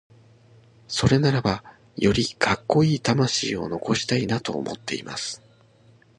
[0.87, 1.63] それならば、
[1.95, 5.43] よりカッコイイ魂を残したいなと思っています。